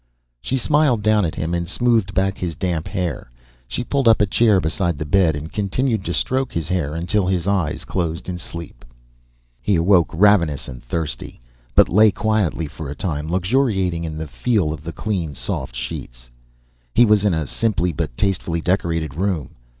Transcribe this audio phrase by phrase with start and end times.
[0.41, 3.29] She smiled down at him and smoothed back his damp hair.
[3.67, 7.27] She pulled up a chair beside the bed and continued to stroke his hair until
[7.27, 8.83] his eyes closed in sleep.
[9.61, 11.39] He awoke ravenous and thirsty,
[11.75, 16.31] but lay quietly for a time, luxuriating in the feel of the clean soft sheets.
[16.95, 19.49] He was in a simply but tastefully decorated room.